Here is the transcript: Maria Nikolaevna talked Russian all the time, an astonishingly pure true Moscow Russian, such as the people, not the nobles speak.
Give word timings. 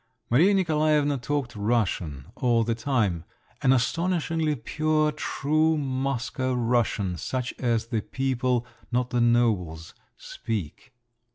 Maria 0.31 0.51
Nikolaevna 0.51 1.19
talked 1.19 1.55
Russian 1.55 2.25
all 2.33 2.63
the 2.63 2.73
time, 2.73 3.23
an 3.61 3.71
astonishingly 3.71 4.55
pure 4.55 5.11
true 5.11 5.77
Moscow 5.77 6.55
Russian, 6.55 7.17
such 7.17 7.53
as 7.59 7.85
the 7.89 8.01
people, 8.01 8.65
not 8.91 9.11
the 9.11 9.21
nobles 9.21 9.93
speak. 10.17 10.91